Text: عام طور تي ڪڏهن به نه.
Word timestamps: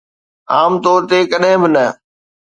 عام 0.55 0.73
طور 0.83 0.99
تي 1.09 1.19
ڪڏهن 1.31 1.57
به 1.61 1.69
نه. 1.75 1.85